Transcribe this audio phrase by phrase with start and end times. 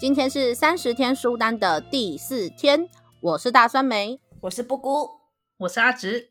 [0.00, 2.88] 今天是三十天书单的第四天，
[3.20, 5.10] 我是大酸梅，我是布姑，
[5.58, 6.30] 我是阿直。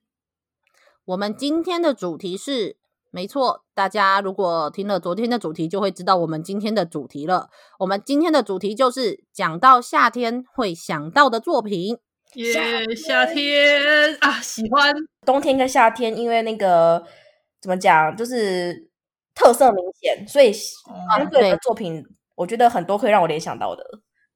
[1.05, 2.77] 我们今天的主题是，
[3.11, 7.51] 没错，大家如果听了昨天的主题，就会知道我们今天的主题了。
[7.77, 11.95] 我们今天的主题就是讲到夏天会想到的作品。
[12.33, 14.91] 耶，yeah, 夏天啊，喜欢
[15.23, 17.05] 冬天跟夏天，因为那个
[17.61, 18.89] 怎么讲，就是
[19.35, 22.03] 特色明显，所以相对的作品。
[22.39, 23.83] 我觉得很多可以让我联想到的，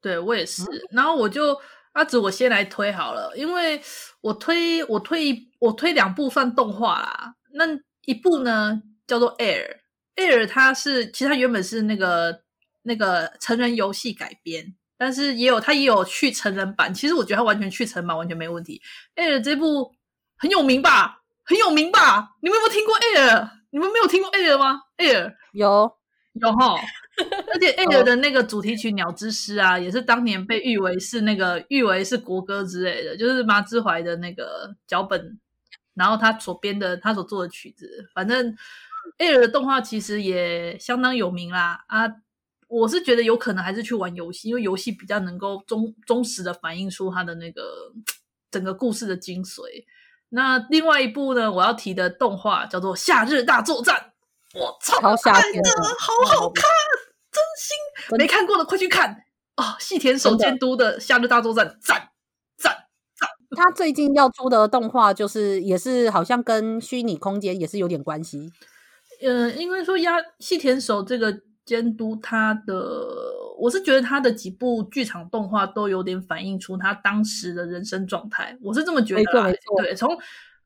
[0.02, 0.62] 对我也是。
[0.64, 1.58] 嗯、然后我就
[1.94, 3.82] 阿紫，我先来推好了，因为
[4.20, 7.34] 我推我推我推两部算动画啦。
[7.54, 7.64] 那
[8.02, 9.78] 一部呢叫做 Air
[10.18, 12.38] Air，它是其实它原本是那个
[12.82, 16.94] 那个成人游戏改编，但是也有它也有去成人版。
[16.94, 18.82] 其实我觉得它完全去成版完全没问题。
[19.16, 19.96] Air 这部
[20.36, 21.22] 很有名吧？
[21.46, 22.36] 很有名吧？
[22.42, 23.50] 你们有没有听过 Air？
[23.72, 25.90] 你们没有听过 Air 吗？Air 有
[26.34, 26.76] 有哈。
[27.54, 35.40] 而且《Air》的那个主题曲《鸟之诗》啊，也是当年被誉为是那个誉为是国歌之类的，就是麻之怀的那个脚本，
[35.94, 38.52] 然后他所编的他所做的曲子，反正
[39.20, 41.84] 《Air》的动画其实也相当有名啦。
[41.88, 42.10] 啊，
[42.68, 47.92] 我是觉得有可能还是去玩游戏，因为游戏比较能够忠忠实的反映出他的那个
[48.50, 49.62] 整个故事的精髓。
[50.30, 53.96] 那另外一部呢，我要提的动画叫做《夏日大作战》。
[54.60, 55.18] 我操，好好
[56.54, 56.64] 看，
[57.34, 59.26] 真心没看过的快去看
[59.58, 59.76] 哦！
[59.80, 62.10] 细田守监督的《夏日大作战》赞
[62.58, 62.74] 赞
[63.18, 63.30] 赞！
[63.56, 68.52] 他最近要出的动画就是也是好像跟虚拟空间也是有点关系。
[69.22, 71.36] 嗯，因为说压细田守这个
[71.66, 73.06] 监督，他的
[73.58, 79.54] 我是觉得他的几部剧场动画都有点反映出他当时的人生状态，我是这么觉得。
[79.78, 80.18] 对，从。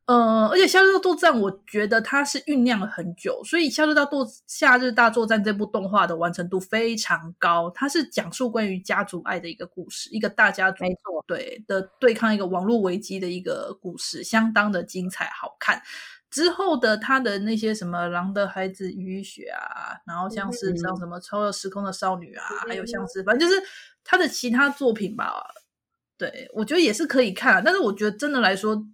[0.08, 7.70] 呃，而且《夏日大作战》，我觉得它是酝酿了很久，所以《夏日大作夏日大作战》这部动画的完成度非常高。
[7.74, 10.82] 它是讲述关于家族爱的一个故事，一个大家族，
[11.26, 15.82] 对的对抗一个网络危机的一个故事，相当的精彩好看。
[16.30, 23.62] 之后的他的那些什么《狼的孩子雨雪》啊，然后像是像什么《超越时空的少女》啊，嗯、还有像是反正就是
[24.02, 25.34] 他的其他作品吧，
[26.16, 28.86] 对，我觉得也是可以看，但是我觉得真的来说。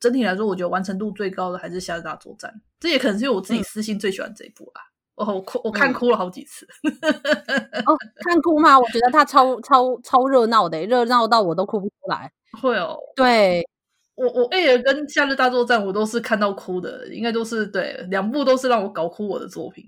[0.00, 2.50] 整体来说，我觉得完成度最高的还是《夏日大作战》，
[2.80, 4.82] 这也可能是因为我自己私心最喜欢这一部啦。
[5.16, 6.66] 哦、嗯，我哭，我看哭了好几次。
[7.84, 7.94] 哦，
[8.24, 8.78] 看哭吗？
[8.78, 12.32] 我觉得它超超超热闹的，热闹到我都哭不出来。
[12.62, 13.62] 会哦，对
[14.14, 19.84] 我我 Air 跟《夏日大作战》，我都是看到哭的，应该都是对两部都是让我搞哭我的作品。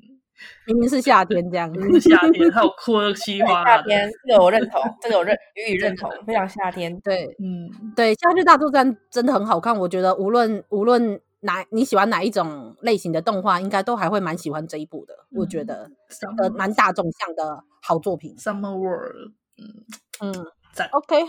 [0.66, 3.64] 明明是夏天这样，明明是夏天，还有哭的稀花。
[3.64, 6.98] 夏天，这个我认同，这个我认予以认同，非常夏天。
[7.00, 15.14] 对，嗯，对，《夏日大作战》真的很好看，我觉得无论无论哪你喜欢哪一种类型的动画，应该都还会蛮喜欢这一部的。
[15.30, 15.90] 嗯、我觉得
[16.38, 19.16] 呃蛮大众向的好作品，《Summer World》。
[19.58, 19.84] 嗯
[20.20, 21.24] 嗯，在 OK，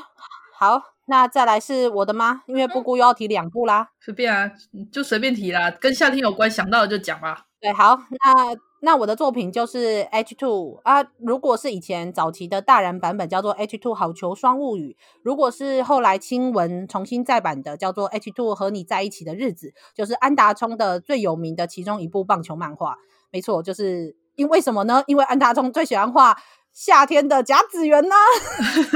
[0.57, 2.44] 好，那再来是我的吗？
[2.46, 4.52] 因为布姑又要提两部啦，随便啊，
[4.91, 7.46] 就随便提啦，跟夏天有关，想到的就讲吧。
[7.59, 8.72] 对，好，那。
[8.85, 22.97] 那我的作品就是 H two 啊，如果是以前早期的大人版本叫做 H two 好球双物语，如果是后来青文重新再版的叫做 H two 和你在一起的日子，就是安达充的最有名的其中一部棒球漫画。
[23.31, 25.01] 没错，就是因为什么呢？
[25.07, 26.38] 因为安达充最喜欢画
[26.73, 28.16] 夏天的甲子园呢。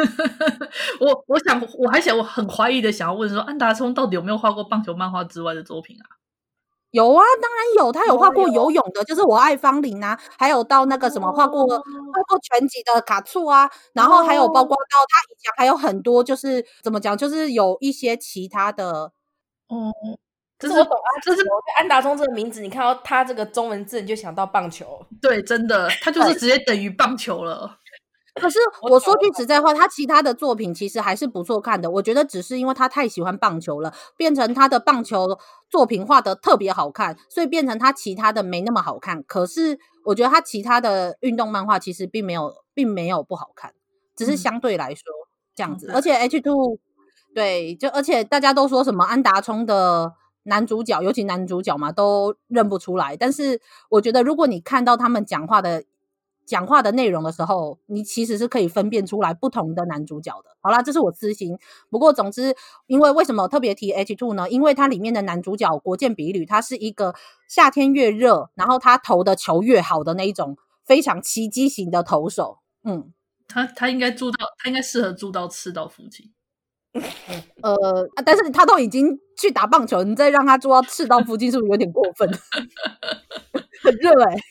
[0.99, 6.16] 我我想我还想我很怀疑的想要问说，安达充到底有没有画过棒球漫画之外的作品啊？
[6.97, 19.11] 有啊，当然有，他有画过游泳的，就是我爱芳邻啊，还有到那个什么画过画过拳击的卡醋啊，然后还有包括到他以前还有很多，就是怎么讲，就是有一些其他的，
[19.69, 19.93] 嗯，
[20.57, 21.43] 这是我懂啊，这是
[21.77, 27.77] 安达中这个名字，你看到他这个中文字，你就想到棒球，对，真的，他就是直接等于棒球了。
[28.39, 31.89] 可是 我说句实在话，他其他的作品其实还是不错看的。
[31.89, 35.37] 我觉得只是因为他太喜欢棒球了，变成他的棒球
[35.69, 39.23] 作品画的特别好看，所以变成他其他的没那么好看。
[39.23, 43.73] 可是我觉得他其他的运动漫画其实并没有，并没有不好看，
[44.15, 45.03] 只是相对来说
[45.55, 45.87] 这样子。
[45.89, 46.79] 嗯、而且 H two
[47.35, 50.13] 对，就而且大家都说什么安达充的
[50.43, 53.15] 男主角，尤其男主角嘛，都认不出来。
[53.17, 55.83] 但是我觉得如果你看到他们讲话的。
[56.47, 60.49] 讲话的内容的时候，你其实是可以分辨出来不同的男主角的。
[60.61, 61.57] 好啦，这是我私心。
[61.89, 62.55] 不过总之，
[62.87, 64.49] 因为为什么特别提 H two 呢？
[64.49, 67.13] 因为它里面的男主角国建比吕，他是一个
[67.49, 72.59] 夏天越热，然后他投的球越好的那一种非常奇迹型的投手。
[72.85, 73.11] 嗯，
[73.47, 76.31] 他他应该住到，他应该适合住到赤道附近。
[77.61, 77.75] 呃，
[78.25, 82.27] 但是他都已经去打棒球，你再让他住到赤道附近，是不是有点过分？
[83.83, 84.41] 很热哎、欸，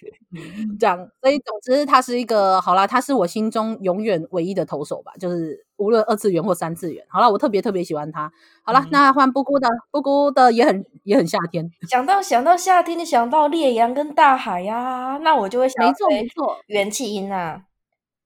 [0.78, 8.31] 这样，所以总之他是一个好啦，他是我心中永远唯一的投手吧，就是无论二次元或三次元，好啦，我特别特别喜欢他。
[8.62, 11.70] 好啦，嗯、那换布谷的，布谷的也很也很夏天。
[11.88, 17.62] 想到想到夏天，就想到烈阳跟大海呀、啊，那我就会想到没错没错，元气音啊，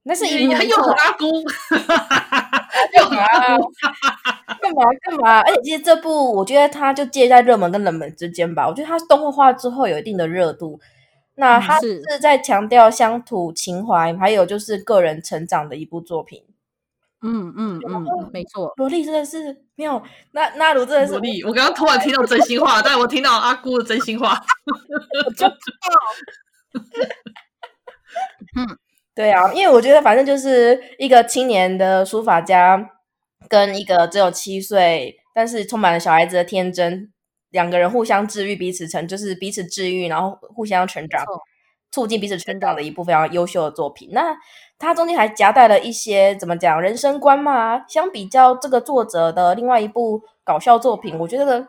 [0.04, 1.26] 那是因为又很阿姑。
[2.92, 3.26] 干嘛？
[4.60, 4.84] 干嘛？
[5.02, 5.40] 干嘛？
[5.40, 8.66] 而且其实这部，我觉得它就介在热门跟冷门之间吧。
[8.66, 10.80] 我觉得它动画化之后有一定的热度，
[11.40, 16.44] 那他是在强调乡土情怀，还有就是个人成长的一部作品。
[17.22, 18.72] 嗯嗯嗯，没错。
[18.76, 20.02] 萝莉真的是没有，
[20.32, 21.42] 那那鲁真的是萝莉。
[21.42, 24.38] 我刚刚突然听到真心话，但我听到阿姑的真心话，
[25.26, 25.88] 我就知道。
[28.60, 28.78] 嗯。
[29.12, 32.90] 对啊，因为我觉得反正就是一个青年的书法家，
[33.48, 37.12] 跟一个只有七岁但是充满了小孩子的天真，
[37.50, 41.24] 两个人互相治愈，彼此成就是彼此治愈，然后互相成长，
[41.90, 44.08] 促进彼此成长的一部非常优秀的作品。
[44.12, 44.36] 那
[44.78, 47.84] 它中间还夹带了一些怎么讲人生观嘛？
[47.88, 51.68] 相比较这个作者的另外一部搞笑作品，我觉得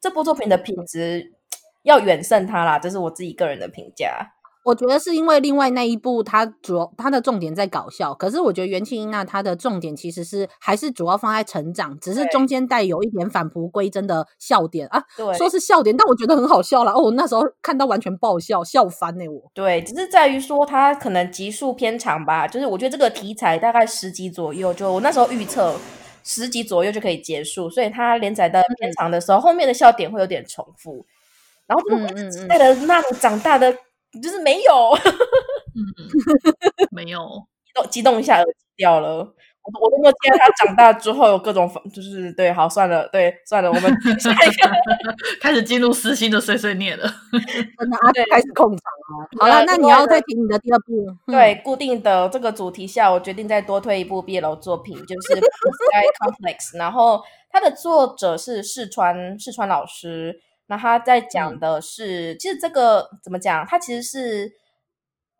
[0.00, 1.32] 这部作品的品质
[1.84, 4.32] 要远胜它啦，这是我自己个人的评价。
[4.68, 16.92] 我觉得是因为另外那一部，它主要它的重点在搞笑，可是我觉得元气音娜它的重点其实是还是主要放在成长，只是中间带有一点返璞归真的笑点啊，对，说是笑点，但我觉得很好笑啦。
[16.92, 19.50] 哦，那时候看到完全爆笑，笑翻呢、欸、我。
[19.54, 25.74] 对，只是在于说它可能集数偏长吧，就是我觉得这个题材大概十集左右，就我那时候预测
[26.22, 31.06] 十集左右就可以结束，所以它连载的偏长的时候，嗯、后面的笑点会有点重复，
[31.66, 33.74] 然后嗯嗯嗯，带着那种长大的。
[34.22, 34.90] 就是没有，
[35.74, 35.82] 嗯，
[36.90, 37.18] 没有，
[37.64, 39.34] 激动激动一下耳机掉了。
[39.70, 43.82] 我我都没有见到他长大之后有各种，就是对，好算了，对，算了，我们
[44.18, 44.70] 下一个
[45.42, 47.04] 开始进入私心的碎碎念了。
[47.78, 49.28] 真的啊，对，开始控场了。
[49.38, 60.40] 好了，那你要再提你的第二部，对，固定的这个主题下，我决定再多推一部 BL 作品，就是《Sky Complex》，然后它的作者是四川四川老师。
[60.70, 63.66] 那他在讲的是，嗯、其实这个怎么讲？
[63.66, 64.52] 他其实是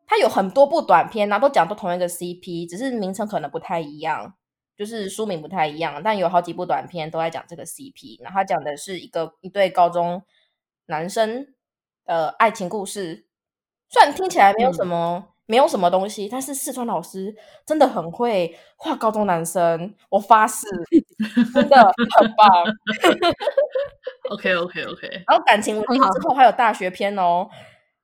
[0.06, 4.34] 他有很多部短片，然后都讲都同一个 CP，只是名称可能不太一样，
[4.74, 6.02] 就是书名不太一样。
[6.02, 8.22] 但有好几部短片都在讲这个 CP。
[8.22, 10.22] 然后他讲的是一个一对高中
[10.86, 11.46] 男生
[12.06, 13.26] 的爱情故事，
[13.90, 17.36] 虽然听起来没有什么、嗯、没有什么东西，但是四川老师
[17.66, 20.66] 真的很会画高中男生，我发誓，
[21.52, 21.76] 真的
[22.18, 22.64] 很棒。
[24.28, 27.48] OK OK OK，然后感情稳定之后还有大学篇哦，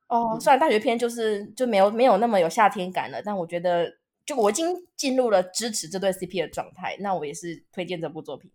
[0.09, 3.87] 哦，虽然大学篇就是就没有没有那么有夏天感了，但我觉得
[4.25, 8.51] 就我已经进入了支持这对 CP 的状态，那我也是推荐这部作品。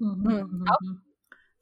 [0.00, 0.74] 嗯嗯，好，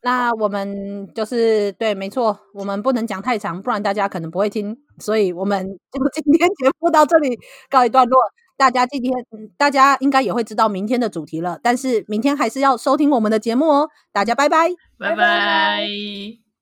[0.03, 7.39] 那我们就是对，没错，我们不能讲太长，不然大家可能不会听，所以我们就今天节目到这里
[7.69, 8.21] 告一段落。
[8.59, 9.13] 大家今天
[9.57, 13.89] 大家应该也会知道明天的主题了，但是明天还是要收听我们的节目哦。
[14.13, 16.48] 大家拜拜，拜拜。